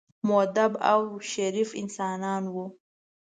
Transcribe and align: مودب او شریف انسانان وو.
مودب 0.27 0.71
او 0.91 1.01
شریف 1.31 1.69
انسانان 1.81 2.43
وو. 2.53 2.65